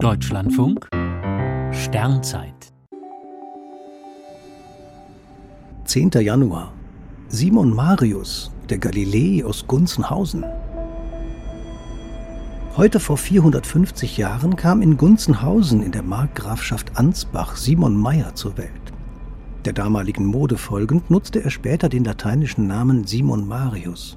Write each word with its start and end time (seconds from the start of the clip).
Deutschlandfunk 0.00 0.88
Sternzeit 1.72 2.72
10. 5.86 6.10
Januar 6.20 6.72
Simon 7.26 7.74
Marius, 7.74 8.52
der 8.70 8.78
Galilei 8.78 9.44
aus 9.44 9.66
Gunzenhausen. 9.66 10.44
Heute 12.76 13.00
vor 13.00 13.16
450 13.16 14.16
Jahren 14.18 14.54
kam 14.54 14.82
in 14.82 14.96
Gunzenhausen 14.96 15.82
in 15.82 15.90
der 15.90 16.04
Markgrafschaft 16.04 16.96
Ansbach 16.96 17.56
Simon 17.56 17.96
Meyer 17.96 18.36
zur 18.36 18.56
Welt. 18.56 18.70
Der 19.64 19.72
damaligen 19.72 20.26
Mode 20.26 20.58
folgend 20.58 21.10
nutzte 21.10 21.42
er 21.42 21.50
später 21.50 21.88
den 21.88 22.04
lateinischen 22.04 22.68
Namen 22.68 23.04
Simon 23.04 23.48
Marius. 23.48 24.16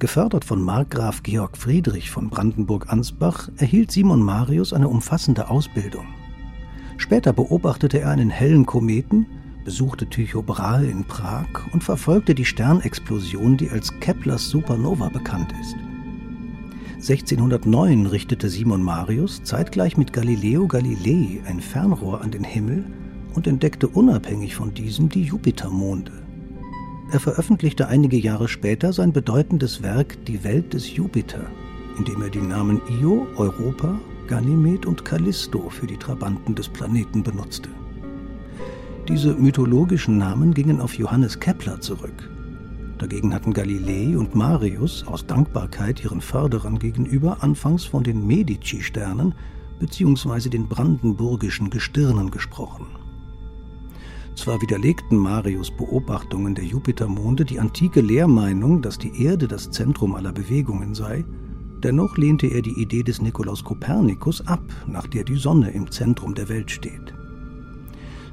Gefördert 0.00 0.44
von 0.44 0.62
Markgraf 0.62 1.24
Georg 1.24 1.56
Friedrich 1.56 2.12
von 2.12 2.30
Brandenburg-Ansbach 2.30 3.48
erhielt 3.56 3.90
Simon 3.90 4.22
Marius 4.22 4.72
eine 4.72 4.86
umfassende 4.86 5.50
Ausbildung. 5.50 6.06
Später 6.98 7.32
beobachtete 7.32 8.00
er 8.00 8.10
einen 8.10 8.30
hellen 8.30 8.64
Kometen, 8.64 9.26
besuchte 9.64 10.06
Tycho 10.08 10.40
Brahe 10.40 10.86
in 10.86 11.04
Prag 11.04 11.48
und 11.72 11.82
verfolgte 11.82 12.36
die 12.36 12.44
Sternexplosion, 12.44 13.56
die 13.56 13.70
als 13.70 13.92
Keplers 13.98 14.48
Supernova 14.48 15.08
bekannt 15.08 15.52
ist. 15.60 15.74
1609 16.94 18.06
richtete 18.06 18.48
Simon 18.48 18.84
Marius 18.84 19.42
zeitgleich 19.42 19.96
mit 19.96 20.12
Galileo 20.12 20.68
Galilei 20.68 21.40
ein 21.44 21.60
Fernrohr 21.60 22.20
an 22.20 22.30
den 22.30 22.44
Himmel 22.44 22.84
und 23.34 23.48
entdeckte 23.48 23.88
unabhängig 23.88 24.54
von 24.54 24.72
diesem 24.74 25.08
die 25.08 25.24
Jupitermonde. 25.24 26.27
Er 27.10 27.20
veröffentlichte 27.20 27.88
einige 27.88 28.18
Jahre 28.18 28.48
später 28.48 28.92
sein 28.92 29.14
bedeutendes 29.14 29.82
Werk 29.82 30.22
Die 30.26 30.44
Welt 30.44 30.74
des 30.74 30.94
Jupiter, 30.94 31.46
in 31.96 32.04
dem 32.04 32.20
er 32.20 32.28
die 32.28 32.40
Namen 32.40 32.82
Io, 33.00 33.26
Europa, 33.36 33.98
Ganymed 34.26 34.84
und 34.84 35.06
Callisto 35.06 35.70
für 35.70 35.86
die 35.86 35.96
Trabanten 35.96 36.54
des 36.54 36.68
Planeten 36.68 37.22
benutzte. 37.22 37.70
Diese 39.08 39.32
mythologischen 39.32 40.18
Namen 40.18 40.52
gingen 40.52 40.82
auf 40.82 40.98
Johannes 40.98 41.40
Kepler 41.40 41.80
zurück. 41.80 42.28
Dagegen 42.98 43.32
hatten 43.32 43.54
Galilei 43.54 44.18
und 44.18 44.34
Marius 44.34 45.06
aus 45.06 45.24
Dankbarkeit 45.24 46.04
ihren 46.04 46.20
Förderern 46.20 46.78
gegenüber 46.78 47.42
anfangs 47.42 47.86
von 47.86 48.02
den 48.02 48.26
Medici-Sternen 48.26 49.34
bzw. 49.78 50.50
den 50.50 50.68
brandenburgischen 50.68 51.70
Gestirnen 51.70 52.30
gesprochen. 52.30 52.86
Zwar 54.38 54.62
widerlegten 54.62 55.18
Marius 55.18 55.68
Beobachtungen 55.68 56.54
der 56.54 56.64
Jupitermonde 56.64 57.44
die 57.44 57.58
antike 57.58 58.00
Lehrmeinung, 58.00 58.80
dass 58.80 58.96
die 58.96 59.24
Erde 59.24 59.48
das 59.48 59.68
Zentrum 59.72 60.14
aller 60.14 60.30
Bewegungen 60.30 60.94
sei, 60.94 61.24
dennoch 61.82 62.16
lehnte 62.16 62.46
er 62.46 62.62
die 62.62 62.80
Idee 62.80 63.02
des 63.02 63.20
Nikolaus 63.20 63.64
Kopernikus 63.64 64.46
ab, 64.46 64.62
nach 64.86 65.08
der 65.08 65.24
die 65.24 65.34
Sonne 65.34 65.72
im 65.72 65.90
Zentrum 65.90 66.36
der 66.36 66.48
Welt 66.48 66.70
steht. 66.70 67.12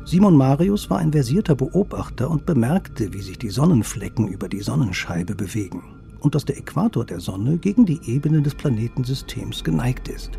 Simon 0.06 0.38
Marius 0.38 0.92
war 0.92 1.00
ein 1.00 1.12
versierter 1.12 1.56
Beobachter 1.56 2.30
und 2.30 2.46
bemerkte, 2.46 3.12
wie 3.12 3.24
sich 3.24 3.40
die 3.40 3.50
Sonnenflecken 3.50 4.28
über 4.28 4.48
die 4.48 4.62
Sonnenscheibe 4.62 5.34
bewegen 5.34 5.82
und 6.20 6.36
dass 6.36 6.46
der 6.46 6.60
Äquator 6.60 7.04
der 7.04 7.20
Sonne 7.20 7.58
gegen 7.58 7.88
die 7.88 8.00
Ebene 8.06 8.44
des 8.44 8.54
Planetensystems 8.54 9.64
geneigt 9.64 10.08
ist. 10.08 10.38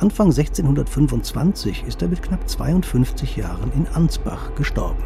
Anfang 0.00 0.26
1625 0.26 1.84
ist 1.86 2.02
er 2.02 2.08
mit 2.08 2.22
knapp 2.22 2.48
52 2.48 3.36
Jahren 3.36 3.70
in 3.72 3.86
Ansbach 3.88 4.54
gestorben. 4.56 5.02